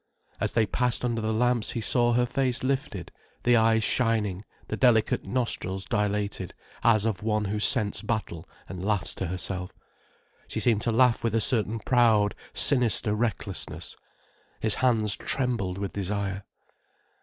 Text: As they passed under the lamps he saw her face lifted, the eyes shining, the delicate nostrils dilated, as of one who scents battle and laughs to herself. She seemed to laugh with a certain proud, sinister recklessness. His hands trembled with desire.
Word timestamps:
As 0.39 0.53
they 0.53 0.65
passed 0.65 1.05
under 1.05 1.21
the 1.21 1.31
lamps 1.31 1.73
he 1.73 1.79
saw 1.81 2.13
her 2.13 2.25
face 2.25 2.63
lifted, 2.63 3.11
the 3.43 3.55
eyes 3.55 3.83
shining, 3.83 4.43
the 4.67 4.75
delicate 4.75 5.27
nostrils 5.27 5.85
dilated, 5.85 6.55
as 6.83 7.05
of 7.05 7.21
one 7.21 7.45
who 7.45 7.59
scents 7.59 8.01
battle 8.01 8.49
and 8.67 8.83
laughs 8.83 9.13
to 9.13 9.27
herself. 9.27 9.71
She 10.47 10.59
seemed 10.59 10.81
to 10.81 10.91
laugh 10.91 11.23
with 11.23 11.35
a 11.35 11.39
certain 11.39 11.77
proud, 11.77 12.33
sinister 12.51 13.13
recklessness. 13.13 13.95
His 14.59 14.73
hands 14.81 15.15
trembled 15.15 15.77
with 15.77 15.93
desire. 15.93 16.45